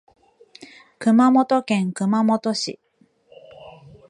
[0.97, 2.79] 熊本県熊本市